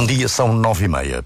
Bom 0.00 0.06
dia, 0.06 0.26
são 0.28 0.54
nove 0.54 0.86
e 0.86 0.88
meia. 0.88 1.22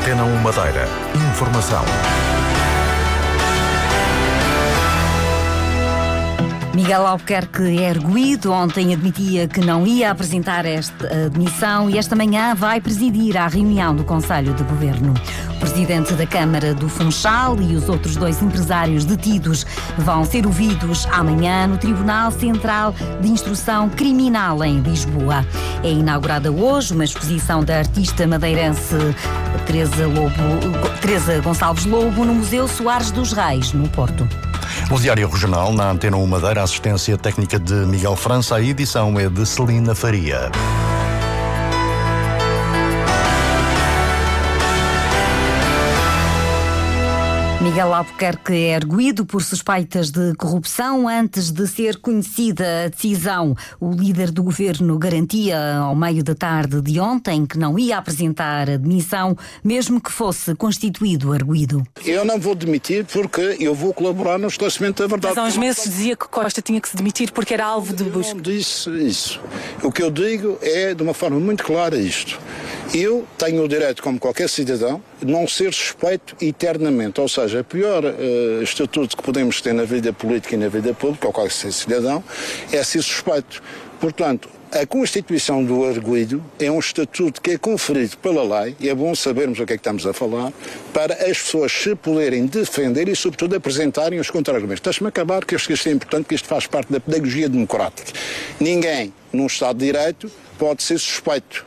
Antena 0.00 0.24
1 0.24 0.42
Madeira. 0.42 0.88
Informação. 1.30 1.84
Miguel 6.74 7.06
Albuquerque 7.06 7.78
é 7.78 7.90
erguido. 7.90 8.50
Ontem 8.50 8.92
admitia 8.92 9.46
que 9.46 9.60
não 9.60 9.86
ia 9.86 10.10
apresentar 10.10 10.66
esta 10.66 11.26
admissão 11.26 11.88
e 11.88 11.96
esta 11.96 12.16
manhã 12.16 12.56
vai 12.56 12.80
presidir 12.80 13.36
a 13.36 13.46
reunião 13.46 13.94
do 13.94 14.02
Conselho 14.02 14.52
de 14.52 14.64
Governo. 14.64 15.14
Presidente 15.62 16.14
da 16.14 16.26
Câmara 16.26 16.74
do 16.74 16.88
Funchal 16.88 17.56
e 17.62 17.76
os 17.76 17.88
outros 17.88 18.16
dois 18.16 18.42
empresários 18.42 19.04
detidos 19.04 19.64
vão 19.96 20.24
ser 20.24 20.44
ouvidos 20.44 21.06
amanhã 21.12 21.68
no 21.68 21.78
Tribunal 21.78 22.32
Central 22.32 22.92
de 23.20 23.28
Instrução 23.28 23.88
Criminal 23.88 24.64
em 24.64 24.80
Lisboa. 24.80 25.46
É 25.84 25.88
inaugurada 25.88 26.50
hoje 26.50 26.92
uma 26.92 27.04
exposição 27.04 27.62
da 27.62 27.78
artista 27.78 28.26
madeirense 28.26 28.96
Teresa, 29.64 30.04
Lobo, 30.08 30.98
Teresa 31.00 31.40
Gonçalves 31.40 31.84
Lobo 31.84 32.24
no 32.24 32.34
Museu 32.34 32.66
Soares 32.66 33.12
dos 33.12 33.32
Reis, 33.32 33.72
no 33.72 33.88
Porto. 33.88 34.28
O 34.90 34.98
Diário 34.98 35.28
Regional, 35.28 35.72
na 35.72 35.92
Antena 35.92 36.16
1 36.16 36.26
Madeira, 36.26 36.64
assistência 36.64 37.16
técnica 37.16 37.60
de 37.60 37.74
Miguel 37.86 38.16
França, 38.16 38.56
a 38.56 38.60
edição 38.60 39.16
é 39.16 39.28
de 39.28 39.46
Celina 39.46 39.94
Faria. 39.94 40.50
Miguel 47.72 47.94
Albuquerque 47.94 48.52
é 48.52 48.76
arguído 48.76 49.24
por 49.24 49.42
suspeitas 49.42 50.10
de 50.10 50.34
corrupção 50.34 51.08
antes 51.08 51.50
de 51.50 51.66
ser 51.66 51.96
conhecida 51.96 52.84
a 52.84 52.88
decisão. 52.88 53.56
O 53.80 53.92
líder 53.92 54.30
do 54.30 54.42
governo 54.42 54.98
garantia 54.98 55.76
ao 55.78 55.96
meio 55.96 56.22
da 56.22 56.34
tarde 56.34 56.82
de 56.82 57.00
ontem 57.00 57.46
que 57.46 57.56
não 57.58 57.78
ia 57.78 57.96
apresentar 57.96 58.68
admissão, 58.68 59.34
mesmo 59.64 60.02
que 60.02 60.12
fosse 60.12 60.54
constituído 60.54 61.32
arguído. 61.32 61.82
Eu 62.04 62.26
não 62.26 62.38
vou 62.38 62.54
demitir 62.54 63.06
porque 63.06 63.56
eu 63.58 63.74
vou 63.74 63.94
colaborar 63.94 64.38
no 64.38 64.48
esclarecimento 64.48 65.02
da 65.02 65.08
verdade. 65.08 65.34
Mas 65.34 65.42
há 65.42 65.48
uns 65.48 65.56
meses 65.56 65.84
dizia 65.84 66.14
que 66.14 66.28
Costa 66.28 66.60
tinha 66.60 66.78
que 66.78 66.90
se 66.90 66.94
demitir 66.94 67.32
porque 67.32 67.54
era 67.54 67.64
alvo 67.64 67.94
de 67.94 68.04
busca. 68.04 68.32
Eu 68.32 68.34
não 68.34 68.42
disse 68.42 68.90
isso. 68.90 69.40
O 69.82 69.90
que 69.90 70.02
eu 70.02 70.10
digo 70.10 70.58
é 70.60 70.92
de 70.92 71.02
uma 71.02 71.14
forma 71.14 71.40
muito 71.40 71.64
clara 71.64 71.96
isto. 71.96 72.38
Eu 72.92 73.26
tenho 73.38 73.64
o 73.64 73.68
direito, 73.68 74.02
como 74.02 74.18
qualquer 74.18 74.50
cidadão, 74.50 75.02
não 75.26 75.46
ser 75.46 75.72
suspeito 75.72 76.36
eternamente. 76.40 77.20
Ou 77.20 77.28
seja, 77.28 77.60
o 77.60 77.64
pior 77.64 78.04
uh, 78.04 78.62
estatuto 78.62 79.16
que 79.16 79.22
podemos 79.22 79.60
ter 79.60 79.72
na 79.72 79.84
vida 79.84 80.12
política 80.12 80.54
e 80.54 80.58
na 80.58 80.68
vida 80.68 80.92
pública, 80.94 81.26
ou 81.26 81.32
qualquer 81.32 81.52
cidadão, 81.52 82.22
é 82.72 82.82
ser 82.82 83.02
suspeito. 83.02 83.62
Portanto, 84.00 84.48
a 84.72 84.86
constituição 84.86 85.62
do 85.62 85.84
arguido 85.84 86.42
é 86.58 86.70
um 86.70 86.78
estatuto 86.78 87.42
que 87.42 87.50
é 87.52 87.58
conferido 87.58 88.16
pela 88.16 88.42
lei, 88.62 88.74
e 88.80 88.88
é 88.88 88.94
bom 88.94 89.14
sabermos 89.14 89.60
o 89.60 89.66
que 89.66 89.74
é 89.74 89.76
que 89.76 89.80
estamos 89.80 90.06
a 90.06 90.14
falar, 90.14 90.50
para 90.94 91.14
as 91.14 91.38
pessoas 91.42 91.70
se 91.70 91.94
poderem 91.94 92.46
defender 92.46 93.06
e, 93.06 93.14
sobretudo, 93.14 93.54
apresentarem 93.54 94.18
os 94.18 94.30
contra-argumentos. 94.30 94.80
Deixe-me 94.80 95.08
acabar, 95.08 95.44
que 95.44 95.54
isto 95.54 95.88
é 95.88 95.92
importante, 95.92 96.26
que 96.26 96.34
isto 96.34 96.48
faz 96.48 96.66
parte 96.66 96.90
da 96.90 96.98
pedagogia 96.98 97.48
democrática. 97.48 98.12
Ninguém, 98.58 99.12
num 99.30 99.46
Estado 99.46 99.78
de 99.78 99.86
Direito, 99.86 100.30
pode 100.58 100.82
ser 100.82 100.98
suspeito 100.98 101.66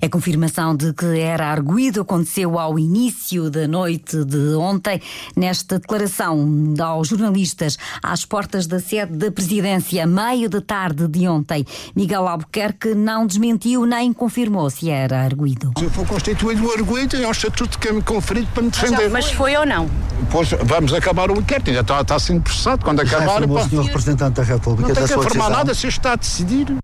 a 0.00 0.08
confirmação 0.08 0.76
de 0.76 0.92
que 0.92 1.18
era 1.18 1.50
arguído 1.50 2.00
aconteceu 2.00 2.58
ao 2.58 2.78
início 2.78 3.50
da 3.50 3.66
noite 3.66 4.24
de 4.24 4.54
ontem. 4.54 5.00
Nesta 5.36 5.78
declaração 5.78 6.74
aos 6.80 7.08
jornalistas 7.08 7.76
às 8.02 8.24
portas 8.24 8.66
da 8.66 8.80
sede 8.80 9.16
da 9.16 9.30
presidência, 9.30 10.06
meio 10.06 10.48
da 10.48 10.60
tarde 10.60 11.08
de 11.08 11.26
ontem, 11.28 11.64
Miguel 11.94 12.26
Albuquerque 12.26 12.94
não 12.94 13.26
desmentiu 13.26 13.84
nem 13.86 14.12
confirmou 14.12 14.68
se 14.70 14.90
era 14.90 15.22
arguído. 15.22 15.72
Se 15.78 15.84
eu 15.84 15.90
for 15.90 16.06
constituído 16.06 16.66
o 16.66 16.72
arguído, 16.72 17.16
é 17.16 17.26
um 17.26 17.30
estatuto 17.30 17.78
que 17.78 17.88
é-me 17.88 18.02
conferido 18.02 18.48
para 18.52 18.62
me 18.62 18.70
defender. 18.70 19.10
Mas 19.10 19.30
foi 19.30 19.56
ou 19.56 19.66
não? 19.66 19.88
Pois 20.30 20.50
vamos 20.64 20.92
acabar 20.92 21.30
o 21.30 21.38
inquérito, 21.38 21.70
ainda 21.70 21.80
está, 21.82 22.00
está 22.00 22.18
sendo 22.18 22.42
processado. 22.42 22.84
Quando 22.84 23.00
acabar. 23.00 23.42
o 23.42 23.68
senhor 23.68 23.84
representante 23.84 24.36
da 24.36 24.42
República 24.42 24.88
não 24.88 24.94
tem 24.94 25.06
que 25.06 25.26
afirmar 25.26 25.50
nada 25.50 25.74
se 25.74 25.86
está 25.86 26.12
a 26.12 26.16
decidir. 26.16 26.76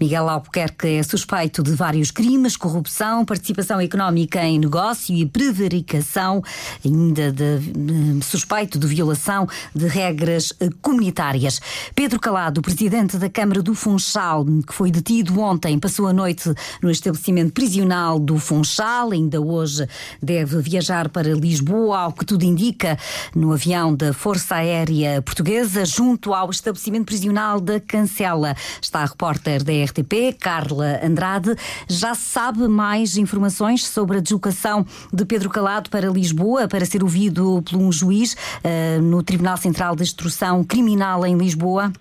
Miguel 0.00 0.28
Albuquerque 0.28 0.88
é 0.88 1.02
suspeito 1.02 1.62
de 1.62 1.72
vários 1.72 2.10
crimes, 2.10 2.56
corrupção, 2.56 3.24
participação 3.24 3.80
económica 3.80 4.42
em 4.42 4.58
negócio 4.58 5.14
e 5.14 5.26
prevaricação, 5.26 6.42
ainda 6.84 7.32
de, 7.32 8.24
suspeito 8.24 8.78
de 8.78 8.86
violação 8.86 9.46
de 9.74 9.86
regras 9.86 10.52
comunitárias. 10.80 11.60
Pedro 11.94 12.18
Calado, 12.18 12.62
presidente 12.62 13.18
da 13.18 13.28
Câmara 13.28 13.62
do 13.62 13.74
Funchal, 13.74 14.44
que 14.66 14.72
foi 14.72 14.90
detido 14.90 15.40
ontem, 15.40 15.78
passou 15.78 16.06
a 16.06 16.12
noite 16.12 16.52
no 16.82 16.90
estabelecimento 16.90 17.52
prisional 17.52 18.18
do 18.18 18.38
Funchal, 18.38 19.12
ainda 19.12 19.40
hoje 19.40 19.86
deve 20.22 20.60
viajar 20.60 21.08
para 21.08 21.34
Lisboa, 21.34 21.98
ao 21.98 22.12
que 22.12 22.24
tudo 22.24 22.44
indica, 22.44 22.98
no 23.34 23.52
avião 23.52 23.94
da 23.94 24.12
Força 24.12 24.56
Aérea 24.56 25.20
Portuguesa, 25.22 25.84
junto 25.84 26.32
ao 26.32 26.50
estabelecimento 26.50 27.06
prisional 27.06 27.60
da 27.60 27.80
Cancela. 27.80 28.56
Está 28.80 29.00
a 29.00 29.06
repórter 29.06 29.62
da 29.62 29.73
RTP, 29.82 30.36
Carla 30.38 31.00
Andrade. 31.02 31.56
Já 31.88 32.14
sabe 32.14 32.68
mais 32.68 33.16
informações 33.16 33.86
sobre 33.86 34.18
a 34.18 34.20
deslocação 34.20 34.86
de 35.12 35.24
Pedro 35.24 35.50
Calado 35.50 35.90
para 35.90 36.08
Lisboa 36.08 36.68
para 36.68 36.84
ser 36.84 37.02
ouvido 37.02 37.62
por 37.68 37.76
um 37.76 37.90
juiz 37.90 38.34
uh, 38.34 39.02
no 39.02 39.22
Tribunal 39.22 39.56
Central 39.56 39.96
de 39.96 40.02
Instrução 40.02 40.62
Criminal 40.62 41.26
em 41.26 41.36
Lisboa? 41.36 41.92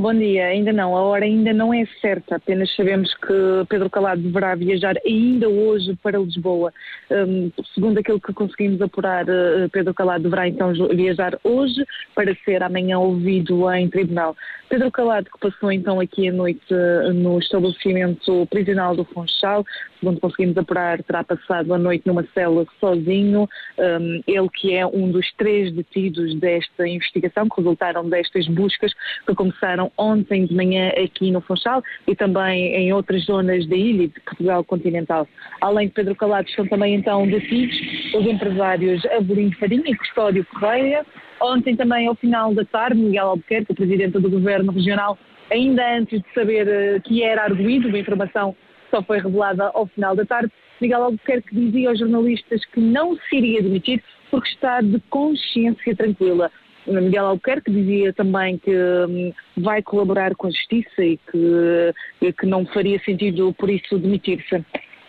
Bom 0.00 0.14
dia, 0.14 0.46
ainda 0.46 0.72
não, 0.72 0.96
a 0.96 1.02
hora 1.02 1.24
ainda 1.24 1.52
não 1.52 1.74
é 1.74 1.84
certa, 2.00 2.36
apenas 2.36 2.72
sabemos 2.76 3.12
que 3.14 3.34
Pedro 3.68 3.90
Calado 3.90 4.22
deverá 4.22 4.54
viajar 4.54 4.94
ainda 5.04 5.48
hoje 5.48 5.92
para 6.00 6.16
Lisboa. 6.16 6.72
Um, 7.10 7.50
segundo 7.74 7.98
aquilo 7.98 8.20
que 8.20 8.32
conseguimos 8.32 8.80
apurar, 8.80 9.24
uh, 9.24 9.68
Pedro 9.72 9.92
Calado 9.92 10.22
deverá 10.22 10.46
então 10.46 10.72
viajar 10.94 11.36
hoje 11.42 11.84
para 12.14 12.32
ser 12.44 12.62
amanhã 12.62 13.00
ouvido 13.00 13.68
em 13.72 13.90
tribunal. 13.90 14.36
Pedro 14.68 14.88
Calado, 14.92 15.28
que 15.32 15.40
passou 15.40 15.72
então 15.72 15.98
aqui 15.98 16.28
a 16.28 16.32
noite 16.32 16.72
uh, 16.72 17.12
no 17.12 17.40
estabelecimento 17.40 18.46
prisional 18.46 18.94
do 18.94 19.04
Funchal, 19.04 19.64
segundo 19.98 20.20
conseguimos 20.20 20.56
apurar, 20.56 21.02
terá 21.02 21.24
passado 21.24 21.72
a 21.74 21.78
noite 21.78 22.06
numa 22.06 22.24
cela 22.34 22.64
sozinho. 22.80 23.48
Um, 23.78 24.22
ele 24.26 24.48
que 24.54 24.74
é 24.74 24.86
um 24.86 25.10
dos 25.10 25.30
três 25.36 25.72
detidos 25.72 26.34
desta 26.36 26.86
investigação, 26.86 27.48
que 27.48 27.56
resultaram 27.56 28.08
destas 28.08 28.46
buscas 28.48 28.92
que 29.26 29.34
começaram 29.34 29.90
ontem 29.96 30.46
de 30.46 30.54
manhã 30.54 30.90
aqui 30.90 31.30
no 31.30 31.40
Funchal 31.40 31.82
e 32.06 32.14
também 32.14 32.74
em 32.74 32.92
outras 32.92 33.24
zonas 33.24 33.66
da 33.66 33.76
ilha 33.76 34.08
de 34.08 34.20
Portugal 34.20 34.64
continental. 34.64 35.26
Além 35.60 35.88
de 35.88 35.94
Pedro 35.94 36.14
Calado, 36.14 36.48
estão 36.48 36.66
também 36.66 36.94
então 36.94 37.26
detidos 37.26 37.76
os 38.14 38.26
empresários 38.26 39.04
Avelino 39.06 39.54
Farinha 39.56 39.90
e 39.90 39.96
Custódio 39.96 40.44
Correia. 40.46 41.04
Ontem 41.40 41.76
também, 41.76 42.06
ao 42.06 42.14
final 42.14 42.52
da 42.54 42.64
tarde, 42.64 42.98
Miguel 42.98 43.28
Albuquerque, 43.28 43.72
o 43.72 43.74
presidente 43.74 44.18
do 44.18 44.30
Governo 44.30 44.72
Regional, 44.72 45.16
ainda 45.50 45.96
antes 45.96 46.20
de 46.20 46.34
saber 46.34 46.66
uh, 46.66 47.00
que 47.02 47.22
era 47.22 47.44
arguído, 47.44 47.88
uma 47.88 47.98
informação 47.98 48.56
só 48.90 49.02
foi 49.02 49.18
revelada 49.18 49.70
ao 49.74 49.86
final 49.86 50.14
da 50.14 50.24
tarde. 50.24 50.52
Miguel 50.80 51.02
Albuquerque 51.02 51.54
dizia 51.54 51.88
aos 51.88 51.98
jornalistas 51.98 52.64
que 52.66 52.80
não 52.80 53.16
se 53.16 53.36
iria 53.36 53.62
demitir 53.62 54.02
porque 54.30 54.48
está 54.48 54.80
de 54.80 55.00
consciência 55.10 55.94
tranquila. 55.96 56.50
Miguel 56.86 57.26
Albuquerque 57.26 57.70
dizia 57.70 58.12
também 58.12 58.58
que 58.58 58.70
hum, 58.70 59.32
vai 59.56 59.82
colaborar 59.82 60.34
com 60.34 60.46
a 60.46 60.50
justiça 60.50 61.04
e 61.04 61.18
que, 61.30 62.32
que 62.32 62.46
não 62.46 62.64
faria 62.66 62.98
sentido, 63.00 63.52
por 63.54 63.68
isso, 63.68 63.98
demitir-se. 63.98 64.64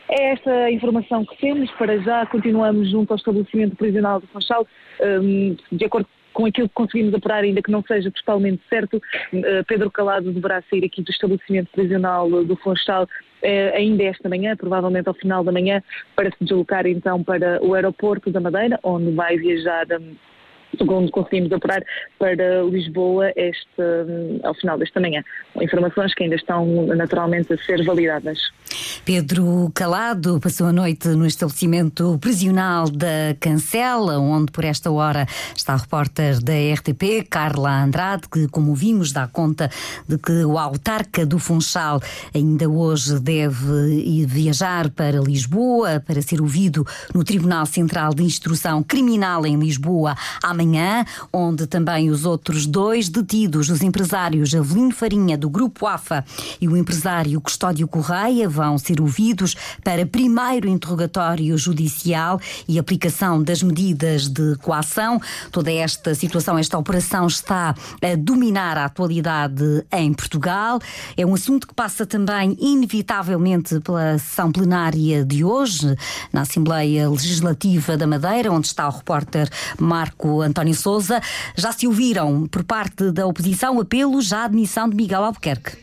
É 0.10 0.32
esta 0.32 0.52
a 0.52 0.72
informação 0.72 1.24
que 1.24 1.38
temos. 1.38 1.70
Para 1.72 2.00
já 2.00 2.26
continuamos 2.26 2.90
junto 2.90 3.12
ao 3.12 3.18
estabelecimento 3.18 3.76
prisional 3.76 4.20
do 4.20 4.28
Funchal, 4.28 4.68
hum, 5.22 5.56
de 5.72 5.86
acordo 5.86 6.08
com 6.40 6.46
aquilo 6.46 6.70
que 6.70 6.74
conseguimos 6.74 7.14
apurar, 7.14 7.44
ainda 7.44 7.62
que 7.62 7.70
não 7.70 7.84
seja 7.84 8.10
totalmente 8.12 8.62
certo, 8.70 9.02
eh, 9.34 9.62
Pedro 9.68 9.92
Calado 9.92 10.32
deverá 10.32 10.64
sair 10.70 10.86
aqui 10.86 11.02
do 11.02 11.12
estabelecimento 11.12 11.70
prisional 11.74 12.30
do 12.30 12.56
Funchal 12.56 13.10
eh, 13.42 13.74
ainda 13.76 14.04
esta 14.04 14.30
manhã, 14.30 14.56
provavelmente 14.56 15.10
ao 15.10 15.14
final 15.14 15.44
da 15.44 15.52
manhã, 15.52 15.84
para 16.16 16.32
se 16.32 16.38
deslocar 16.40 16.88
então 16.88 17.22
para 17.22 17.62
o 17.62 17.74
aeroporto 17.74 18.32
da 18.32 18.40
Madeira, 18.40 18.80
onde 18.84 19.12
vai 19.12 19.36
viajar 19.36 19.86
segundo 20.78 21.12
conseguimos 21.12 21.52
apurar, 21.52 21.84
para 22.18 22.64
Lisboa 22.64 23.32
este, 23.36 23.68
hum, 23.80 24.40
ao 24.44 24.54
final 24.54 24.78
desta 24.78 25.00
manhã. 25.00 25.24
Informações 25.60 26.14
que 26.14 26.24
ainda 26.24 26.36
estão 26.36 26.66
naturalmente 26.88 27.54
a 27.54 27.58
ser 27.58 27.84
validadas. 27.84 28.40
Pedro 29.04 29.72
Calado 29.74 30.40
passou 30.40 30.68
a 30.68 30.72
noite 30.72 31.08
no 31.10 31.26
estabelecimento 31.26 32.18
prisional 32.20 32.90
da 32.90 33.36
Cancela, 33.40 34.20
onde 34.20 34.52
por 34.52 34.64
esta 34.64 34.92
hora 34.92 35.26
está 35.56 35.74
a 35.74 35.78
repórter 35.78 36.40
da 36.42 36.54
RTP, 36.54 37.28
Carla 37.28 37.84
Andrade, 37.84 38.30
que, 38.30 38.48
como 38.48 38.76
vimos, 38.76 39.12
dá 39.12 39.28
conta 39.28 39.70
de 40.08 40.18
que 40.18 40.44
o 40.44 40.58
autarca 40.58 41.26
do 41.26 41.40
Funchal 41.40 42.00
ainda 42.34 42.70
hoje 42.70 43.20
deve 43.20 44.26
viajar 44.26 44.90
para 44.92 45.20
Lisboa 45.20 46.02
para 46.06 46.22
ser 46.22 46.42
ouvido 46.42 46.86
no 47.14 47.24
Tribunal 47.24 47.66
Central 47.66 48.14
de 48.14 48.24
Instrução 48.24 48.84
Criminal 48.84 49.46
em 49.46 49.58
Lisboa. 49.58 50.16
Amanhã 50.44 50.59
amanhã, 50.60 51.06
onde 51.32 51.66
também 51.66 52.10
os 52.10 52.26
outros 52.26 52.66
dois 52.66 53.08
detidos, 53.08 53.70
os 53.70 53.82
empresários 53.82 54.54
Avelino 54.54 54.92
Farinha, 54.92 55.38
do 55.38 55.50
Grupo 55.50 55.88
AFA, 55.88 56.26
e 56.60 56.68
o 56.68 56.76
empresário 56.76 57.40
Custódio 57.40 57.88
Correia, 57.88 58.50
vão 58.50 58.78
ser 58.78 59.00
ouvidos 59.00 59.56
para 59.84 60.06
primeiro 60.06 60.68
interrogatório 60.68 61.58
judicial 61.58 62.42
e 62.68 62.78
aplicação 62.78 63.42
das 63.42 63.64
medidas 63.64 64.28
de 64.28 64.58
coação. 64.58 65.22
Toda 65.50 65.72
esta 65.72 66.14
situação, 66.14 66.58
esta 66.58 66.78
operação 66.78 67.26
está 67.26 67.74
a 68.02 68.16
dominar 68.18 68.78
a 68.78 68.86
atualidade 68.86 69.86
em 69.94 70.14
Portugal. 70.14 70.80
É 71.16 71.26
um 71.26 71.34
assunto 71.34 71.68
que 71.68 71.74
passa 71.74 72.06
também, 72.06 72.58
inevitavelmente, 72.60 73.80
pela 73.80 74.18
sessão 74.18 74.52
plenária 74.52 75.24
de 75.24 75.44
hoje, 75.44 75.96
na 76.34 76.42
Assembleia 76.42 77.10
Legislativa 77.10 77.96
da 77.96 78.06
Madeira, 78.06 78.52
onde 78.52 78.68
está 78.68 78.88
o 78.88 78.92
repórter 78.92 79.50
Marco 79.78 80.42
António 80.50 80.76
Souza. 80.76 81.22
Já 81.56 81.72
se 81.72 81.88
ouviram, 81.88 82.48
por 82.48 82.64
parte 82.64 83.12
da 83.12 83.26
oposição, 83.26 83.80
apelos 83.80 84.34
à 84.34 84.46
admissão 84.46 84.90
de 84.90 84.96
Miguel 84.96 85.24
Albuquerque. 85.24 85.78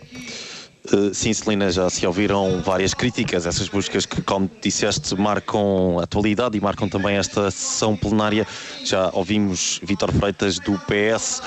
Uh, 0.93 1.13
sim, 1.13 1.33
Celina, 1.33 1.71
já 1.71 1.91
se 1.91 2.07
ouviram 2.07 2.63
várias 2.63 2.95
críticas, 2.95 3.45
essas 3.45 3.69
buscas 3.69 4.07
que, 4.07 4.23
como 4.23 4.49
disseste, 4.63 5.17
marcam 5.17 5.99
a 5.99 6.05
atualidade 6.05 6.57
e 6.57 6.61
marcam 6.61 6.89
também 6.89 7.17
esta 7.17 7.51
sessão 7.51 7.97
plenária. 7.97 8.47
Já 8.85 9.11
ouvimos 9.13 9.81
Vítor 9.83 10.13
Freitas 10.13 10.61
do 10.61 10.79
PS 10.87 11.43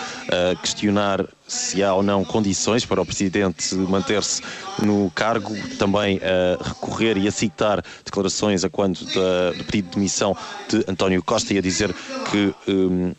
questionar 0.62 1.26
se 1.50 1.84
há 1.84 1.94
ou 1.94 2.04
não 2.04 2.24
condições 2.24 2.86
para 2.86 3.02
o 3.02 3.06
Presidente 3.06 3.76
manter-se 3.76 4.42
no 4.82 5.12
cargo, 5.12 5.54
também 5.78 6.20
a 6.24 6.64
recorrer 6.64 7.18
e 7.18 7.28
a 7.28 7.32
citar 7.32 7.84
declarações 8.06 8.64
a 8.64 8.70
quando 8.70 9.04
da, 9.06 9.52
do 9.58 9.64
pedido 9.66 9.90
de 9.90 9.96
demissão 9.96 10.36
de 10.70 10.86
António 10.88 11.22
Costa 11.24 11.54
e 11.54 11.58
a 11.58 11.62
dizer 11.62 11.94
que 12.32 12.54
um, 12.72 13.14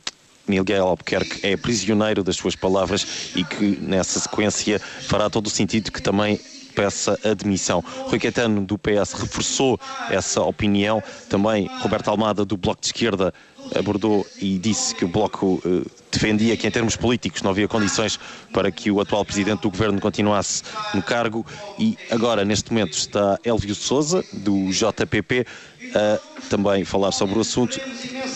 Miguel 0.46 0.86
Albuquerque 0.86 1.46
é 1.46 1.56
prisioneiro 1.56 2.24
das 2.24 2.36
suas 2.36 2.56
palavras 2.56 3.32
e 3.34 3.44
que 3.44 3.78
nessa 3.80 4.18
sequência 4.18 4.78
fará 4.78 5.28
todo 5.28 5.46
o 5.46 5.50
sentido 5.50 5.92
que 5.92 6.02
também 6.02 6.40
peça 6.74 7.18
admissão. 7.24 7.84
Rui 8.06 8.18
Caetano 8.18 8.64
do 8.64 8.78
PS 8.78 9.12
reforçou 9.12 9.78
essa 10.08 10.40
opinião. 10.42 11.02
Também 11.28 11.68
Roberto 11.80 12.08
Almada 12.08 12.44
do 12.44 12.56
Bloco 12.56 12.80
de 12.80 12.86
Esquerda 12.88 13.34
abordou 13.78 14.26
e 14.38 14.58
disse 14.58 14.94
que 14.94 15.04
o 15.04 15.08
Bloco 15.08 15.62
eh, 15.64 15.88
defendia 16.10 16.56
que 16.56 16.66
em 16.66 16.70
termos 16.70 16.96
políticos 16.96 17.42
não 17.42 17.50
havia 17.50 17.68
condições 17.68 18.18
para 18.52 18.70
que 18.70 18.90
o 18.90 19.00
atual 19.00 19.24
presidente 19.24 19.62
do 19.62 19.70
governo 19.70 20.00
continuasse 20.00 20.62
no 20.94 21.02
cargo 21.02 21.46
e 21.78 21.96
agora 22.10 22.44
neste 22.44 22.72
momento 22.72 22.92
está 22.92 23.38
Elvio 23.44 23.74
Souza 23.74 24.24
do 24.32 24.70
JPP 24.70 25.46
a 25.94 26.18
também 26.48 26.84
falar 26.84 27.12
sobre 27.12 27.38
o 27.38 27.40
assunto 27.40 27.80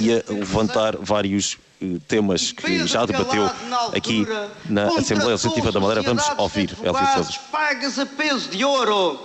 e 0.00 0.12
a 0.12 0.22
levantar 0.32 0.96
vários 0.98 1.58
temas 2.08 2.52
que 2.52 2.86
já 2.86 3.04
debateu 3.04 3.44
aqui 3.94 4.26
na 4.68 4.86
Assembleia 4.86 5.32
Legislativa 5.32 5.72
da 5.72 5.80
Madeira. 5.80 6.02
Vamos 6.02 6.24
ouvir 6.38 6.76
Elvio 6.82 7.06
Sousa. 7.14 7.32
Pagas 7.50 7.98
a 7.98 8.06
peso 8.06 8.48
de 8.50 8.64
ouro 8.64 9.20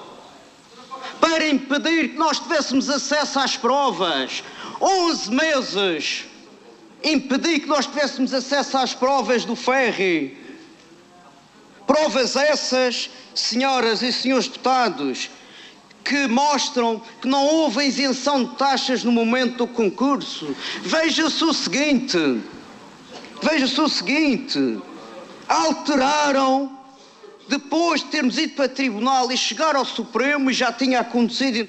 para 1.19 1.47
impedir 1.47 2.09
que 2.09 2.17
nós 2.17 2.39
tivéssemos 2.39 2.89
acesso 2.89 3.39
às 3.39 3.57
provas. 3.57 4.43
11 4.81 5.31
meses 5.31 6.25
impedir 7.03 7.61
que 7.61 7.67
nós 7.67 7.85
tivéssemos 7.85 8.33
acesso 8.33 8.77
às 8.77 8.93
provas 8.93 9.45
do 9.45 9.55
ferry. 9.55 10.37
Provas 11.87 12.35
essas, 12.35 13.09
senhoras 13.33 14.01
e 14.01 14.11
senhores 14.11 14.47
deputados, 14.47 15.29
que 16.03 16.27
mostram 16.27 17.01
que 17.21 17.27
não 17.27 17.45
houve 17.45 17.85
isenção 17.85 18.43
de 18.43 18.55
taxas 18.55 19.03
no 19.03 19.11
momento 19.11 19.57
do 19.57 19.67
concurso. 19.67 20.55
Veja-se 20.81 21.43
o 21.43 21.53
seguinte: 21.53 22.41
veja-se 23.41 23.79
o 23.81 23.89
seguinte, 23.89 24.79
alteraram 25.47 26.77
depois 27.47 28.01
de 28.01 28.07
termos 28.07 28.37
ido 28.37 28.53
para 28.53 28.69
tribunal 28.69 29.31
e 29.31 29.37
chegar 29.37 29.75
ao 29.75 29.83
Supremo 29.83 30.51
e 30.51 30.53
já 30.53 30.71
tinha 30.71 30.99
acontecido. 30.99 31.67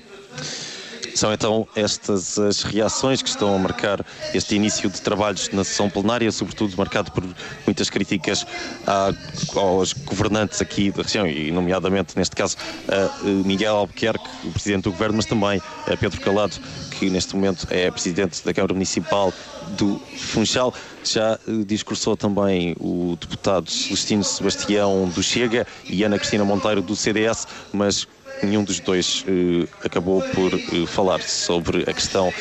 São 1.15 1.33
então 1.33 1.67
estas 1.75 2.39
as 2.39 2.63
reações 2.63 3.23
que 3.23 3.29
estão 3.29 3.55
a 3.55 3.59
marcar 3.59 4.05
este 4.35 4.55
início 4.55 4.89
de 4.89 5.01
trabalhos 5.01 5.49
na 5.51 5.65
sessão 5.65 5.91
plenária, 5.91 6.31
sobretudo 6.31 6.77
marcado 6.77 7.11
por 7.13 7.25
muitas 7.67 7.91
críticas 7.91 8.47
a, 8.87 9.13
aos 9.59 9.93
governantes 9.93 10.61
aqui 10.61 10.91
da 10.91 11.03
região, 11.03 11.27
e 11.27 11.51
nomeadamente, 11.51 12.17
neste 12.17 12.35
caso, 12.37 12.57
a 12.89 13.27
Miguel 13.47 13.77
Albuquerque, 13.77 14.29
o 14.45 14.53
Presidente 14.53 14.85
do 14.85 14.93
Governo, 14.93 15.17
mas 15.17 15.27
também 15.27 15.61
a 15.87 15.97
Pedro 15.97 16.21
Calado, 16.21 16.57
que 16.99 17.11
neste 17.11 17.35
momento 17.35 17.67
é 17.71 17.91
Presidente 17.91 18.45
da 18.45 18.53
Câmara 18.53 18.75
Municipal 18.75 19.33
do 19.77 20.01
Funchal. 20.17 20.75
Já 21.03 21.39
discursou 21.67 22.17
também 22.17 22.77
o 22.79 23.17
deputado 23.19 23.71
Celestino 23.71 24.23
Sebastião 24.23 25.09
do 25.09 25.23
Chega 25.23 25.67
e 25.89 26.05
Ana 26.05 26.19
Cristina 26.19 26.45
Monteiro 26.45 26.83
do 26.83 26.95
CDS, 26.95 27.47
mas 27.73 28.07
nenhum 28.43 28.65
dos 28.65 28.81
dois 28.81 29.25
uh, 29.29 29.69
acabou 29.85 30.23
por 30.23 30.55
uh, 30.55 30.87
falar 30.87 31.21
sobre 31.21 31.83
a 31.89 31.93
questão 31.93 32.33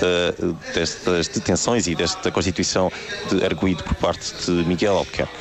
da, 0.00 0.72
destas 0.72 1.28
detenções 1.28 1.86
e 1.86 1.94
desta 1.94 2.30
constituição 2.30 2.90
de 3.30 3.44
arguído 3.44 3.82
por 3.82 3.94
parte 3.94 4.32
de 4.44 4.64
Miguel 4.66 4.96
Albuquerque. 4.96 5.32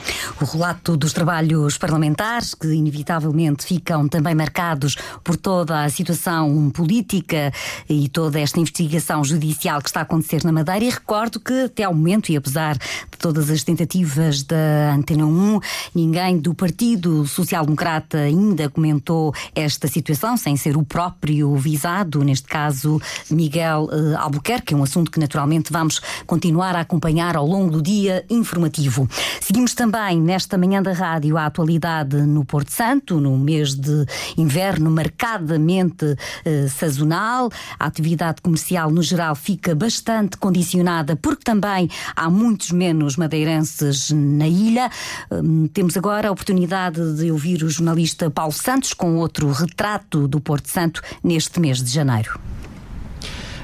O 0.41 0.45
relato 0.45 0.97
dos 0.97 1.13
trabalhos 1.13 1.77
parlamentares, 1.77 2.53
que 2.53 2.67
inevitavelmente 2.67 3.65
ficam 3.65 4.07
também 4.07 4.33
marcados 4.33 4.95
por 5.23 5.35
toda 5.35 5.83
a 5.83 5.89
situação 5.89 6.69
política 6.71 7.51
e 7.89 8.09
toda 8.09 8.39
esta 8.39 8.59
investigação 8.59 9.23
judicial 9.23 9.81
que 9.81 9.89
está 9.89 10.01
a 10.01 10.03
acontecer 10.03 10.43
na 10.43 10.51
Madeira, 10.51 10.85
e 10.85 10.89
recordo 10.89 11.39
que 11.39 11.65
até 11.65 11.83
ao 11.83 11.93
momento, 11.93 12.31
e 12.31 12.37
apesar 12.37 12.77
de 12.77 13.17
todas 13.19 13.49
as 13.49 13.63
tentativas 13.63 14.43
da 14.43 14.93
Antena 14.93 15.25
1, 15.25 15.59
ninguém 15.93 16.37
do 16.37 16.53
Partido 16.53 17.25
Social 17.27 17.65
Democrata 17.65 18.17
ainda 18.17 18.69
comentou 18.69 19.33
esta 19.55 19.87
situação 19.87 20.06
situação, 20.07 20.37
sem 20.37 20.55
ser 20.55 20.77
o 20.77 20.83
próprio 20.83 21.53
visado, 21.57 22.23
neste 22.23 22.47
caso 22.47 23.01
Miguel 23.29 23.89
uh, 23.91 24.17
Albuquerque, 24.17 24.73
é 24.73 24.77
um 24.77 24.83
assunto 24.83 25.11
que 25.11 25.19
naturalmente 25.19 25.71
vamos 25.71 25.99
continuar 26.25 26.75
a 26.77 26.81
acompanhar 26.81 27.35
ao 27.35 27.45
longo 27.45 27.71
do 27.71 27.81
dia 27.81 28.23
informativo. 28.29 29.07
Seguimos 29.41 29.73
também 29.73 30.21
nesta 30.21 30.57
manhã 30.57 30.81
da 30.81 30.93
rádio 30.93 31.37
a 31.37 31.45
atualidade 31.45 32.15
no 32.21 32.45
Porto 32.45 32.71
Santo, 32.71 33.19
no 33.19 33.37
mês 33.37 33.75
de 33.75 34.05
inverno 34.37 34.89
marcadamente 34.89 36.05
uh, 36.05 36.69
sazonal. 36.69 37.49
A 37.77 37.85
atividade 37.85 38.41
comercial 38.41 38.89
no 38.89 39.01
geral 39.01 39.35
fica 39.35 39.75
bastante 39.75 40.37
condicionada 40.37 41.17
porque 41.17 41.43
também 41.43 41.89
há 42.15 42.29
muitos 42.29 42.71
menos 42.71 43.17
madeirenses 43.17 44.11
na 44.11 44.47
ilha. 44.47 44.89
Um, 45.29 45.67
temos 45.67 45.97
agora 45.97 46.29
a 46.29 46.31
oportunidade 46.31 47.17
de 47.17 47.29
ouvir 47.29 47.63
o 47.63 47.69
jornalista 47.69 48.29
Paulo 48.31 48.53
Santos 48.53 48.93
com 48.93 49.17
outro 49.17 49.51
retrato 49.51 49.96
do 50.27 50.39
Porto 50.39 50.69
Santo 50.69 51.01
neste 51.23 51.59
mês 51.59 51.81
de 51.83 51.91
janeiro. 51.91 52.39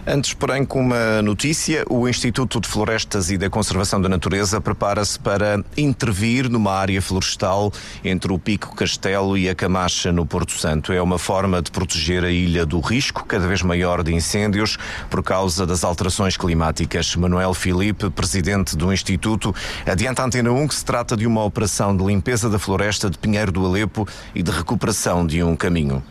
Antes, 0.05 0.33
porém, 0.33 0.65
com 0.65 0.81
uma 0.81 1.21
notícia, 1.21 1.85
o 1.89 2.09
Instituto 2.09 2.59
de 2.59 2.67
Florestas 2.67 3.31
e 3.31 3.37
da 3.37 3.49
Conservação 3.49 4.01
da 4.01 4.09
Natureza 4.09 4.59
prepara-se 4.59 5.17
para 5.17 5.63
intervir 5.77 6.49
numa 6.49 6.73
área 6.73 7.01
florestal 7.01 7.71
entre 8.03 8.33
o 8.33 8.37
Pico 8.37 8.75
Castelo 8.75 9.37
e 9.37 9.47
a 9.47 9.55
Camacha, 9.55 10.11
no 10.11 10.25
Porto 10.25 10.51
Santo. 10.59 10.91
É 10.91 11.01
uma 11.01 11.17
forma 11.17 11.61
de 11.61 11.71
proteger 11.71 12.25
a 12.25 12.29
ilha 12.29 12.65
do 12.65 12.81
risco 12.81 13.23
cada 13.25 13.47
vez 13.47 13.61
maior 13.61 14.03
de 14.03 14.13
incêndios 14.13 14.77
por 15.09 15.23
causa 15.23 15.65
das 15.65 15.85
alterações 15.85 16.35
climáticas. 16.35 17.15
Manuel 17.15 17.53
Filipe, 17.53 18.09
presidente 18.09 18.75
do 18.75 18.91
Instituto, 18.91 19.55
adianta 19.85 20.21
à 20.21 20.25
Antena 20.25 20.51
1 20.51 20.67
que 20.67 20.75
se 20.75 20.83
trata 20.83 21.15
de 21.15 21.25
uma 21.25 21.45
operação 21.45 21.95
de 21.95 22.03
limpeza 22.03 22.49
da 22.49 22.59
floresta 22.59 23.09
de 23.09 23.17
Pinheiro 23.17 23.53
do 23.53 23.65
Alepo 23.65 24.05
e 24.35 24.43
de 24.43 24.51
recuperação 24.51 25.25
de 25.25 25.41
um 25.41 25.55
caminho 25.55 26.03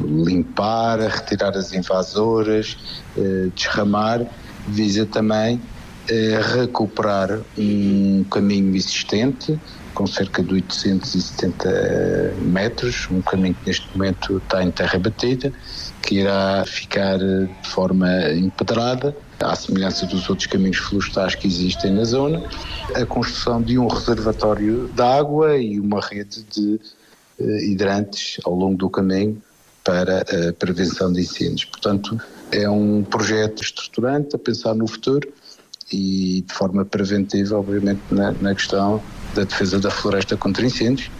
limpar, 0.00 0.98
retirar 1.00 1.56
as 1.56 1.72
invasoras, 1.72 2.76
eh, 3.16 3.48
desramar, 3.54 4.26
visa 4.66 5.06
também 5.06 5.60
eh, 6.08 6.40
recuperar 6.54 7.40
um 7.56 8.24
caminho 8.30 8.74
existente 8.74 9.58
com 9.94 10.06
cerca 10.06 10.42
de 10.42 10.54
870 10.54 12.34
metros, 12.40 13.08
um 13.10 13.20
caminho 13.20 13.54
que 13.54 13.66
neste 13.66 13.96
momento 13.96 14.38
está 14.38 14.62
em 14.62 14.70
terra 14.70 14.98
batida, 14.98 15.52
que 16.02 16.16
irá 16.16 16.64
ficar 16.66 17.18
de 17.18 17.68
forma 17.68 18.08
empedrada, 18.32 19.14
à 19.40 19.54
semelhança 19.54 20.06
dos 20.06 20.28
outros 20.28 20.46
caminhos 20.46 20.78
florestais 20.78 21.34
que 21.34 21.46
existem 21.46 21.92
na 21.92 22.04
zona, 22.04 22.42
a 22.94 23.04
construção 23.04 23.60
de 23.60 23.78
um 23.78 23.86
reservatório 23.86 24.88
de 24.94 25.02
água 25.02 25.56
e 25.56 25.78
uma 25.78 26.00
rede 26.00 26.42
de 26.44 26.80
eh, 27.38 27.64
hidrantes 27.66 28.38
ao 28.44 28.54
longo 28.54 28.76
do 28.76 28.88
caminho 28.88 29.42
para 29.84 30.20
a 30.20 30.52
prevenção 30.52 31.12
de 31.12 31.20
incêndios. 31.20 31.64
Portanto, 31.64 32.20
é 32.50 32.68
um 32.68 33.02
projeto 33.02 33.62
estruturante 33.62 34.36
a 34.36 34.38
pensar 34.38 34.74
no 34.74 34.86
futuro 34.86 35.28
e 35.92 36.44
de 36.46 36.54
forma 36.54 36.84
preventiva, 36.84 37.58
obviamente, 37.58 38.00
na, 38.10 38.32
na 38.32 38.54
questão 38.54 39.02
da 39.34 39.44
defesa 39.44 39.78
da 39.78 39.90
floresta 39.90 40.36
contra 40.36 40.64
incêndios 40.64 41.10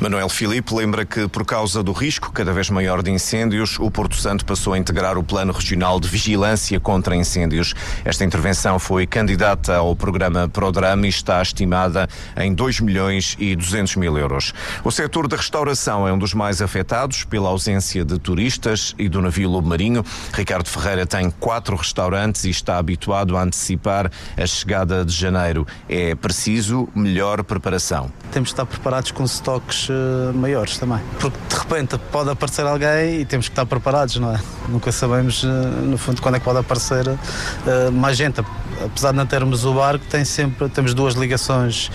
Manuel 0.00 0.28
Filipe 0.28 0.74
lembra 0.74 1.04
que, 1.04 1.28
por 1.28 1.44
causa 1.44 1.82
do 1.82 1.92
risco 1.92 2.32
cada 2.32 2.52
vez 2.52 2.68
maior 2.70 3.02
de 3.02 3.10
incêndios, 3.10 3.78
o 3.78 3.90
Porto 3.90 4.16
Santo 4.16 4.44
passou 4.44 4.72
a 4.72 4.78
integrar 4.78 5.16
o 5.16 5.22
Plano 5.22 5.52
Regional 5.52 6.00
de 6.00 6.08
Vigilância 6.08 6.80
contra 6.80 7.14
Incêndios. 7.14 7.72
Esta 8.04 8.24
intervenção 8.24 8.78
foi 8.78 9.06
candidata 9.06 9.76
ao 9.76 9.94
programa 9.94 10.48
Prodrama 10.48 11.06
e 11.06 11.08
está 11.08 11.40
estimada 11.40 12.08
em 12.36 12.52
2 12.52 12.80
milhões 12.80 13.36
e 13.38 13.54
200 13.54 13.96
mil 13.96 14.18
euros. 14.18 14.52
O 14.82 14.90
setor 14.90 15.28
da 15.28 15.36
restauração 15.36 16.08
é 16.08 16.12
um 16.12 16.18
dos 16.18 16.34
mais 16.34 16.60
afetados 16.60 17.24
pela 17.24 17.48
ausência 17.48 18.04
de 18.04 18.18
turistas 18.18 18.94
e 18.98 19.08
do 19.08 19.22
navio 19.22 19.48
Lobo 19.48 19.68
Marinho. 19.68 20.04
Ricardo 20.32 20.68
Ferreira 20.68 21.06
tem 21.06 21.30
quatro 21.30 21.76
restaurantes 21.76 22.44
e 22.44 22.50
está 22.50 22.78
habituado 22.78 23.36
a 23.36 23.42
antecipar 23.42 24.10
a 24.36 24.46
chegada 24.46 25.04
de 25.04 25.12
janeiro. 25.12 25.66
É 25.88 26.14
preciso 26.14 26.88
melhor 26.94 27.44
preparação. 27.44 28.10
Temos 28.32 28.48
de 28.48 28.54
estar 28.54 28.66
preparados 28.66 29.12
com 29.12 29.24
estoques 29.24 29.91
maiores 30.34 30.78
também. 30.78 31.00
Porque 31.18 31.38
de 31.48 31.56
repente 31.56 31.98
pode 32.10 32.30
aparecer 32.30 32.66
alguém 32.66 33.20
e 33.20 33.24
temos 33.24 33.48
que 33.48 33.52
estar 33.52 33.66
preparados, 33.66 34.16
não 34.16 34.34
é? 34.34 34.40
Nunca 34.68 34.92
sabemos, 34.92 35.42
uh, 35.42 35.48
no 35.48 35.98
fundo, 35.98 36.20
quando 36.20 36.36
é 36.36 36.38
que 36.38 36.44
pode 36.44 36.58
aparecer 36.58 37.08
uh, 37.08 37.92
mais 37.92 38.16
gente. 38.16 38.42
Apesar 38.84 39.12
de 39.12 39.16
não 39.16 39.26
termos 39.26 39.64
o 39.64 39.74
barco, 39.74 40.04
tem 40.06 40.24
sempre, 40.24 40.68
temos 40.68 40.92
duas 40.92 41.14
ligações 41.14 41.88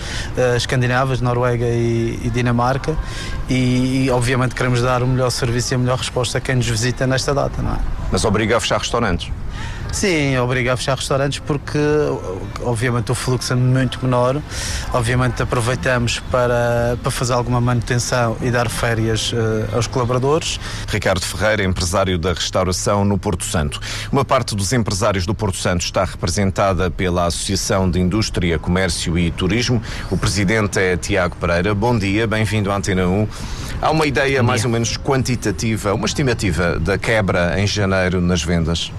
escandinavas, 0.56 1.20
Noruega 1.20 1.66
e, 1.66 2.18
e 2.24 2.30
Dinamarca, 2.30 2.96
e, 3.46 4.04
e, 4.04 4.10
obviamente 4.10 4.54
queremos 4.54 4.80
dar 4.80 5.02
o 5.02 5.06
melhor 5.06 5.28
serviço 5.28 5.74
e 5.74 5.76
a 5.76 5.78
melhor 5.78 5.98
resposta 5.98 6.38
a 6.38 6.40
quem 6.40 6.54
nos 6.54 6.66
visita 6.66 7.06
nesta 7.06 7.34
data, 7.34 7.60
não 7.60 7.72
é? 7.72 7.78
Mas 8.10 8.24
obriga 8.24 8.56
a 8.56 8.60
fechar 8.60 8.78
restaurantes? 8.78 9.30
Sim, 9.92 10.36
obriga 10.38 10.74
a 10.74 10.76
fechar 10.76 10.96
restaurantes 10.96 11.38
porque, 11.40 11.78
obviamente, 12.62 13.10
o 13.10 13.14
fluxo 13.14 13.52
é 13.52 13.56
muito 13.56 13.98
menor. 14.04 14.40
Obviamente, 14.92 15.42
aproveitamos 15.42 16.20
para, 16.30 16.96
para 17.02 17.10
fazer 17.10 17.32
alguma 17.32 17.60
manutenção 17.60 18.36
e 18.40 18.50
dar 18.50 18.68
férias 18.68 19.32
uh, 19.32 19.74
aos 19.74 19.86
colaboradores. 19.86 20.60
Ricardo 20.88 21.22
Ferreira, 21.22 21.64
empresário 21.64 22.18
da 22.18 22.32
restauração 22.32 23.04
no 23.04 23.18
Porto 23.18 23.44
Santo. 23.44 23.80
Uma 24.12 24.24
parte 24.24 24.54
dos 24.54 24.72
empresários 24.72 25.26
do 25.26 25.34
Porto 25.34 25.56
Santo 25.56 25.80
está 25.80 26.04
representada 26.04 26.90
pela 26.90 27.26
Associação 27.26 27.90
de 27.90 27.98
Indústria, 27.98 28.58
Comércio 28.58 29.18
e 29.18 29.30
Turismo. 29.30 29.82
O 30.10 30.16
presidente 30.16 30.78
é 30.78 30.96
Tiago 30.96 31.36
Pereira. 31.36 31.74
Bom 31.74 31.98
dia, 31.98 32.26
bem-vindo 32.26 32.70
à 32.70 32.76
Antena 32.76 33.06
1. 33.06 33.28
Há 33.80 33.90
uma 33.90 34.06
ideia 34.06 34.42
mais 34.42 34.64
ou 34.64 34.70
menos 34.70 34.96
quantitativa, 34.96 35.94
uma 35.94 36.06
estimativa 36.06 36.78
da 36.78 36.98
quebra 36.98 37.60
em 37.60 37.66
janeiro 37.66 38.20
nas 38.20 38.42
vendas? 38.42 38.92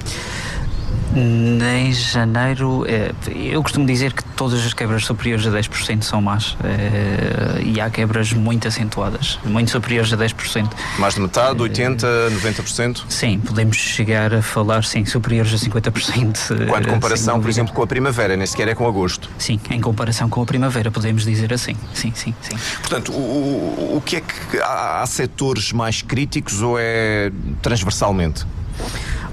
Em 1.15 1.91
janeiro, 1.91 2.85
eh, 2.87 3.11
eu 3.33 3.63
costumo 3.63 3.85
dizer 3.85 4.13
que 4.13 4.23
todas 4.35 4.63
as 4.63 4.73
quebras 4.73 5.05
superiores 5.05 5.45
a 5.47 5.49
10% 5.49 6.03
são 6.03 6.21
más 6.21 6.55
eh, 6.63 7.61
e 7.63 7.81
há 7.81 7.89
quebras 7.89 8.31
muito 8.31 8.67
acentuadas, 8.67 9.39
muito 9.43 9.71
superiores 9.71 10.13
a 10.13 10.17
10%. 10.17 10.69
Mais 10.99 11.15
de 11.15 11.21
metade, 11.21 11.59
80%, 11.59 12.05
90%? 12.29 13.03
Sim, 13.09 13.39
podemos 13.39 13.77
chegar 13.77 14.33
a 14.33 14.41
falar, 14.41 14.83
sim, 14.83 15.03
superiores 15.03 15.51
a 15.51 15.57
50%. 15.57 16.67
Quando 16.67 16.87
comparação, 16.87 17.41
por 17.41 17.49
exemplo, 17.49 17.73
com 17.73 17.81
a 17.81 17.87
primavera, 17.87 18.37
nem 18.37 18.45
sequer 18.45 18.67
é 18.67 18.75
com 18.75 18.87
agosto? 18.87 19.29
Sim, 19.39 19.59
em 19.71 19.81
comparação 19.81 20.29
com 20.29 20.43
a 20.43 20.45
primavera, 20.45 20.91
podemos 20.91 21.23
dizer 21.25 21.51
assim. 21.51 21.75
Sim, 21.93 22.13
sim, 22.13 22.35
sim. 22.41 22.55
Portanto, 22.81 23.11
o, 23.11 23.95
o 23.97 24.01
que 24.05 24.17
é 24.17 24.21
que 24.21 24.57
há, 24.59 25.01
há 25.01 25.05
setores 25.07 25.71
mais 25.73 26.03
críticos 26.03 26.61
ou 26.61 26.77
é 26.79 27.31
transversalmente? 27.63 28.45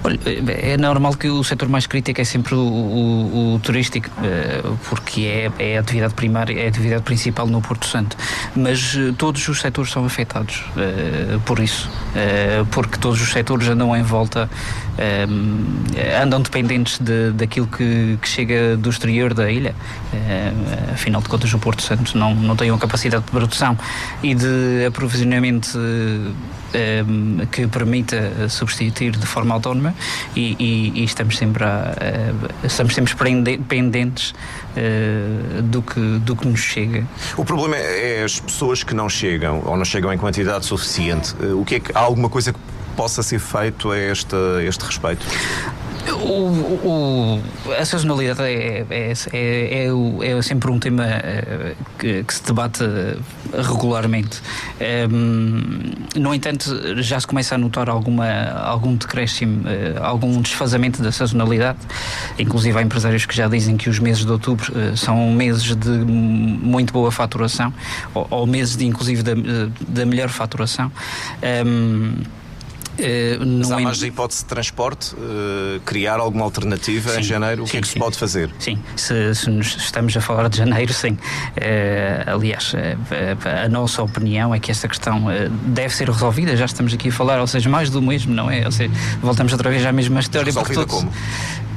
Olha, 0.07 0.21
é 0.25 0.77
normal 0.77 1.17
que 1.17 1.29
o 1.29 1.43
setor 1.43 1.69
mais 1.69 1.85
crítico 1.89 2.21
é 2.21 2.25
sempre 2.25 2.55
o, 2.55 2.61
o, 2.61 3.55
o 3.55 3.59
turístico, 3.59 4.09
eh, 4.23 4.63
porque 4.89 5.23
é, 5.23 5.51
é 5.59 5.77
a 5.77 5.81
atividade 5.81 6.15
primária, 6.15 6.57
é 6.61 6.67
a 6.67 6.69
atividade 6.69 7.03
principal 7.03 7.49
no 7.49 7.61
Porto 7.61 7.87
Santo. 7.87 8.17
Mas 8.55 8.95
eh, 8.97 9.13
todos 9.19 9.49
os 9.49 9.61
setores 9.61 9.91
são 9.91 10.05
afetados 10.05 10.63
eh, 10.77 11.41
por 11.45 11.59
isso, 11.59 11.91
porque 12.71 12.99
todos 12.99 13.21
os 13.21 13.33
setores 13.33 13.69
andam 13.69 13.97
em 13.97 14.03
volta, 14.03 14.49
andam 16.23 16.41
dependentes 16.41 16.99
de, 16.99 17.33
daquilo 17.33 17.67
que, 17.67 18.17
que 18.23 18.29
chega 18.29 18.77
do 18.77 18.89
exterior 18.89 19.35
da 19.35 19.51
ilha. 19.51 19.75
Afinal 20.95 21.21
de 21.21 21.29
contas, 21.29 21.53
o 21.53 21.59
Porto 21.59 21.83
Santo 21.83 22.17
não, 22.17 22.35
não 22.35 22.57
tem 22.57 22.71
uma 22.71 22.79
capacidade 22.79 23.25
de 23.25 23.31
produção 23.31 23.77
e 24.23 24.35
de 24.35 24.87
aprovisionamento 24.87 25.79
que 27.51 27.67
permita 27.67 28.49
substituir 28.49 29.13
de 29.13 29.27
forma 29.27 29.55
autónoma 29.55 29.96
e, 30.35 30.57
e, 30.59 31.01
e 31.01 31.05
estamos 31.05 31.37
sempre 31.37 31.65
a, 31.65 31.95
estamos 32.65 32.95
sempre 32.95 33.15
pendentes 33.69 34.31
uh, 34.31 35.63
do, 35.63 35.83
que, 35.83 36.01
do 36.19 36.37
que 36.37 36.47
nos 36.47 36.61
chega. 36.61 37.07
O 37.37 37.45
problema 37.45 37.77
é 37.77 38.25
as 38.25 38.41
pessoas 38.41 38.83
que 38.83 38.95
não 38.95 39.09
chegam 39.09 39.63
ou 39.65 39.77
não 39.77 39.85
chegam 39.85 40.13
em 40.13 40.19
quantidade 40.19 40.65
suficiente. 40.67 41.35
Eh, 41.41 41.53
o 41.53 41.65
que 41.65 41.77
é 41.77 41.81
que 41.81 41.93
há 41.95 42.01
alguma 42.01 42.29
coisa 42.29 42.53
que 42.53 42.59
possa 42.97 43.23
ser 43.23 43.39
feito 43.39 43.91
a 43.91 43.99
este, 43.99 44.35
a 44.35 44.63
este 44.63 44.85
respeito? 44.85 45.27
O, 46.23 46.89
o, 46.89 47.43
a 47.79 47.85
sazonalidade 47.85 48.43
é, 48.43 48.87
é, 48.89 49.13
é, 49.33 49.87
é, 49.87 50.43
sempre 50.43 50.71
um 50.71 50.79
tema 50.79 51.05
eh, 51.05 51.75
que, 51.99 52.25
que 52.25 52.35
se 52.35 52.43
debate 52.45 52.83
regularmente. 53.53 54.41
Um, 55.11 55.93
no 56.17 56.35
entanto, 56.35 57.03
já 57.03 57.21
se 57.21 57.27
começa 57.27 57.55
a 57.55 57.59
notar 57.59 57.89
alguma, 57.89 58.27
algum 58.51 58.95
decréscimo, 58.95 59.63
uh, 59.63 60.03
algum 60.03 60.41
desfazamento 60.41 61.03
da 61.03 61.13
sazonalidade. 61.13 61.79
Inclusive, 62.39 62.79
há 62.79 62.83
empresários 62.83 63.27
que 63.27 63.37
já 63.37 63.49
dizem 63.49 63.77
que 63.77 63.89
os 63.89 63.99
meses 63.99 64.25
de 64.25 64.33
outubro 64.33 64.73
são 64.97 65.31
meses 65.31 65.77
de 65.77 65.91
muito 65.91 66.93
boa 66.93 67.11
faturação, 67.11 67.73
ou, 68.15 68.27
ou 68.31 68.47
meses, 68.47 68.77
de, 68.77 68.87
inclusive, 68.87 69.23
da, 69.23 69.35
da 69.89 70.07
melhor 70.07 70.29
faturação. 70.29 70.91
Um, 71.67 72.15
Uh, 72.99 73.47
Mas 73.59 73.71
há 73.71 73.79
mais 73.79 74.03
a 74.03 74.07
hipótese 74.07 74.41
de 74.41 74.47
transporte? 74.47 75.15
Uh, 75.15 75.81
criar 75.85 76.19
alguma 76.19 76.45
alternativa 76.45 77.11
sim, 77.11 77.21
em 77.21 77.23
janeiro? 77.23 77.63
O 77.63 77.67
sim, 77.67 77.73
que 77.73 77.77
é 77.79 77.81
que 77.81 77.89
sim, 77.89 77.93
se 77.95 77.99
pode 77.99 78.17
fazer? 78.17 78.51
Sim, 78.59 78.79
se, 78.97 79.35
se 79.35 79.51
estamos 79.61 80.17
a 80.17 80.21
falar 80.21 80.49
de 80.49 80.59
janeiro, 80.59 80.93
sim. 80.93 81.13
Uh, 81.13 81.19
aliás, 82.35 82.73
a 83.65 83.69
nossa 83.69 84.03
opinião 84.03 84.55
é 84.55 84.59
que 84.59 84.71
esta 84.71 84.89
questão 84.89 85.27
deve 85.67 85.95
ser 85.95 86.09
resolvida. 86.09 86.57
Já 86.57 86.65
estamos 86.65 86.93
aqui 86.95 87.09
a 87.09 87.13
falar, 87.13 87.41
ou 87.41 87.47
seja, 87.47 87.69
mais 87.69 87.91
do 87.91 88.01
mesmo, 88.01 88.35
não 88.35 88.51
é? 88.51 88.65
Ou 88.65 88.73
seja, 88.73 88.91
voltamos 89.21 89.53
outra 89.53 89.71
vez 89.71 89.85
à 89.85 89.93
mesma 89.93 90.21
história. 90.21 90.47
Resolvida 90.47 90.87
todos... 90.87 90.95
como? 90.95 91.13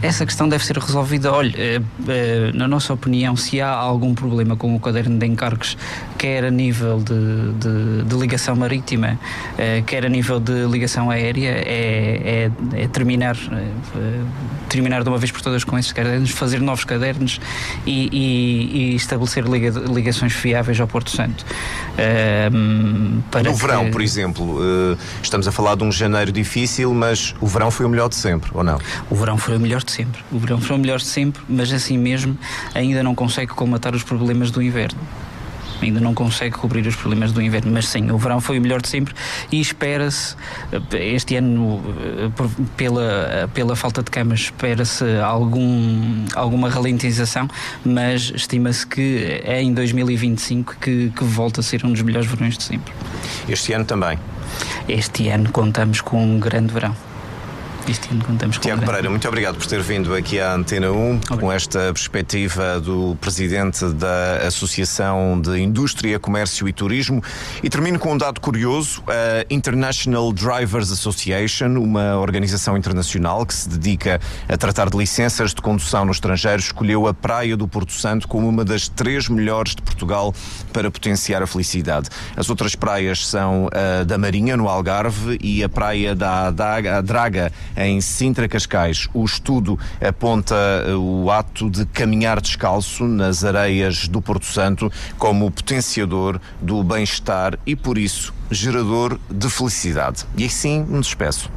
Essa 0.01 0.25
questão 0.25 0.47
deve 0.47 0.65
ser 0.65 0.77
resolvida. 0.77 1.31
Olha, 1.31 1.53
eh, 1.57 1.81
eh, 2.07 2.51
na 2.53 2.67
nossa 2.67 2.93
opinião, 2.93 3.35
se 3.35 3.59
há 3.59 3.69
algum 3.69 4.15
problema 4.15 4.55
com 4.55 4.75
o 4.75 4.79
caderno 4.79 5.17
de 5.17 5.25
encargos, 5.25 5.77
quer 6.17 6.45
a 6.45 6.51
nível 6.51 6.99
de, 6.99 7.53
de, 7.53 8.03
de 8.03 8.15
ligação 8.15 8.55
marítima, 8.55 9.19
eh, 9.57 9.83
quer 9.85 10.05
a 10.05 10.09
nível 10.09 10.39
de 10.39 10.65
ligação 10.65 11.11
aérea, 11.11 11.49
é, 11.49 12.49
é, 12.73 12.83
é 12.83 12.87
terminar, 12.87 13.35
terminar 14.69 15.03
de 15.03 15.09
uma 15.09 15.17
vez 15.17 15.31
por 15.31 15.41
todas 15.41 15.63
com 15.63 15.77
esses 15.77 15.91
cadernos, 15.91 16.31
fazer 16.31 16.61
novos 16.61 16.85
cadernos 16.85 17.39
e, 17.85 18.09
e, 18.11 18.77
e 18.91 18.95
estabelecer 18.95 19.43
liga, 19.45 19.69
ligações 19.79 20.33
fiáveis 20.33 20.79
ao 20.79 20.87
Porto 20.87 21.09
Santo. 21.09 21.45
Para 23.31 23.43
no 23.43 23.53
que... 23.53 23.61
verão, 23.61 23.91
por 23.91 24.01
exemplo, 24.01 24.59
estamos 25.21 25.47
a 25.47 25.51
falar 25.51 25.75
de 25.75 25.83
um 25.83 25.91
janeiro 25.91 26.31
difícil, 26.31 26.93
mas 26.93 27.35
o 27.41 27.47
verão 27.47 27.69
foi 27.69 27.85
o 27.85 27.89
melhor 27.89 28.09
de 28.09 28.15
sempre, 28.15 28.49
ou 28.53 28.63
não? 28.63 28.79
O 29.09 29.15
verão 29.15 29.37
foi 29.37 29.57
o 29.57 29.59
melhor 29.59 29.83
de 29.83 29.88
sempre. 29.89 30.21
O 30.31 30.39
verão 30.39 30.59
foi 30.59 30.75
o 30.75 30.79
melhor 30.79 30.99
de 30.99 31.05
sempre, 31.05 31.41
mas 31.47 31.71
assim 31.73 31.97
mesmo 31.97 32.37
ainda 32.73 33.03
não 33.03 33.15
consegue 33.15 33.51
colmatar 33.51 33.95
os 33.95 34.03
problemas 34.03 34.51
do 34.51 34.61
inverno 34.61 34.99
ainda 35.81 35.99
não 35.99 36.13
consegue 36.13 36.55
cobrir 36.55 36.85
os 36.87 36.95
problemas 36.95 37.31
do 37.31 37.41
inverno, 37.41 37.71
mas 37.71 37.87
sim, 37.87 38.11
o 38.11 38.17
verão 38.17 38.41
foi 38.41 38.59
o 38.59 38.61
melhor 38.61 38.81
de 38.81 38.89
sempre 38.89 39.13
e 39.51 39.59
espera-se, 39.59 40.35
eh, 40.71 41.13
este 41.13 41.35
ano, 41.35 41.81
eh, 41.97 42.29
pela, 42.75 43.49
pela 43.53 43.75
falta 43.75 44.03
de 44.03 44.11
camas, 44.11 44.41
espera-se 44.41 45.05
algum, 45.19 46.25
alguma 46.35 46.69
ralentização, 46.69 47.47
mas 47.85 48.31
estima-se 48.35 48.85
que 48.85 49.41
é 49.43 49.61
em 49.61 49.73
2025 49.73 50.75
que, 50.79 51.11
que 51.15 51.23
volta 51.23 51.61
a 51.61 51.63
ser 51.63 51.85
um 51.85 51.91
dos 51.91 52.01
melhores 52.01 52.29
verões 52.29 52.57
de 52.57 52.63
sempre. 52.63 52.93
Este 53.47 53.73
ano 53.73 53.85
também? 53.85 54.19
Este 54.87 55.29
ano 55.29 55.51
contamos 55.51 56.01
com 56.01 56.23
um 56.23 56.39
grande 56.39 56.73
verão 56.73 57.08
este 57.89 58.11
ano 58.11 58.23
contamos 58.23 58.57
com 58.57 58.63
Tiago 58.63 58.85
Pereira, 58.85 59.09
muito 59.09 59.27
obrigado 59.27 59.57
por 59.57 59.65
ter 59.65 59.81
vindo 59.81 60.13
aqui 60.13 60.39
à 60.39 60.53
Antena 60.53 60.91
1 60.91 60.93
obrigado. 60.93 61.39
com 61.39 61.51
esta 61.51 61.91
perspectiva 61.91 62.79
do 62.79 63.17
presidente 63.19 63.83
da 63.93 64.45
Associação 64.45 65.41
de 65.41 65.59
Indústria, 65.59 66.19
Comércio 66.19 66.67
e 66.67 66.73
Turismo. 66.73 67.23
E 67.63 67.69
termino 67.69 67.97
com 67.97 68.13
um 68.13 68.17
dado 68.17 68.39
curioso: 68.39 69.03
a 69.07 69.43
International 69.49 70.31
Drivers 70.31 70.91
Association, 70.91 71.79
uma 71.79 72.17
organização 72.17 72.77
internacional 72.77 73.43
que 73.43 73.55
se 73.55 73.67
dedica 73.67 74.21
a 74.47 74.55
tratar 74.55 74.89
de 74.89 74.97
licenças 74.97 75.51
de 75.51 75.61
condução 75.61 76.05
no 76.05 76.11
estrangeiro, 76.11 76.59
escolheu 76.59 77.07
a 77.07 77.13
Praia 77.13 77.57
do 77.57 77.67
Porto 77.67 77.93
Santo 77.93 78.27
como 78.27 78.47
uma 78.47 78.63
das 78.63 78.87
três 78.87 79.27
melhores 79.27 79.73
de 79.73 79.81
Portugal 79.81 80.33
para 80.71 80.91
potenciar 80.91 81.41
a 81.41 81.47
felicidade. 81.47 82.09
As 82.35 82.51
outras 82.51 82.75
praias 82.75 83.25
são 83.25 83.67
a 83.73 84.03
da 84.03 84.17
Marinha, 84.17 84.55
no 84.55 84.69
Algarve, 84.69 85.39
e 85.41 85.63
a 85.63 85.69
Praia 85.69 86.13
da 86.13 86.51
Draga, 86.51 87.51
em 87.79 88.01
Sintra 88.01 88.47
Cascais. 88.47 89.07
O 89.13 89.23
estudo 89.23 89.79
aponta 90.01 90.55
eh, 90.55 90.93
o 90.93 91.31
ato 91.31 91.69
de 91.69 91.85
caminhar 91.85 92.41
descalço 92.41 93.05
nas 93.05 93.43
areias 93.43 94.07
do 94.07 94.21
Porto 94.21 94.45
Santo 94.45 94.91
como 95.17 95.49
potenciador 95.49 96.39
do 96.61 96.83
bem-estar 96.83 97.57
e, 97.65 97.75
por 97.75 97.97
isso, 97.97 98.33
gerador 98.51 99.17
de 99.29 99.49
felicidade. 99.49 100.25
E 100.37 100.45
assim 100.45 100.83
me 100.83 100.99
despeço 100.99 101.49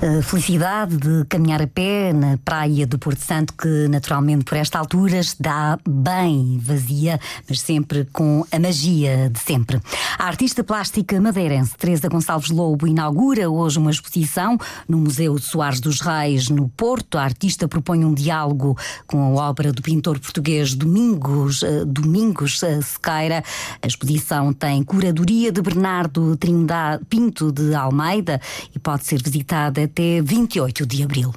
a 0.00 0.22
felicidade 0.22 0.96
de 0.96 1.24
caminhar 1.28 1.60
a 1.60 1.66
pé 1.66 2.12
na 2.12 2.38
praia 2.38 2.86
do 2.86 2.98
Porto 2.98 3.18
Santo, 3.18 3.52
que 3.54 3.88
naturalmente 3.88 4.44
por 4.44 4.56
esta 4.56 4.78
altura 4.78 5.18
está 5.18 5.76
bem 5.88 6.56
vazia, 6.62 7.18
mas 7.48 7.60
sempre 7.60 8.04
com 8.12 8.46
a 8.52 8.58
magia 8.60 9.28
de 9.28 9.40
sempre. 9.40 9.80
A 10.16 10.26
artista 10.26 10.62
plástica 10.62 11.20
madeirense 11.20 11.76
Teresa 11.76 12.08
Gonçalves 12.08 12.50
Lobo 12.50 12.86
inaugura 12.86 13.50
hoje 13.50 13.78
uma 13.78 13.90
exposição 13.90 14.56
no 14.88 14.98
Museu 14.98 15.34
de 15.34 15.44
Soares 15.44 15.80
dos 15.80 16.00
Reis, 16.00 16.48
no 16.48 16.68
Porto. 16.68 17.18
A 17.18 17.24
artista 17.24 17.66
propõe 17.66 18.04
um 18.04 18.14
diálogo 18.14 18.78
com 19.04 19.20
a 19.20 19.48
obra 19.48 19.72
do 19.72 19.82
pintor 19.82 20.20
português 20.20 20.74
Domingos, 20.74 21.62
uh, 21.62 21.84
Domingos 21.84 22.62
uh, 22.62 22.80
Sequeira. 22.82 23.42
A 23.82 23.86
exposição 23.86 24.52
tem 24.52 24.84
curadoria 24.84 25.50
de 25.50 25.60
Bernardo 25.60 26.36
Trindade 26.36 27.04
Pinto 27.06 27.50
de 27.50 27.74
Almeida 27.74 28.40
e 28.72 28.78
pode 28.78 29.04
ser 29.04 29.20
visitada 29.20 29.87
até 29.88 30.20
28 30.22 30.86
de 30.86 31.02
abril. 31.02 31.32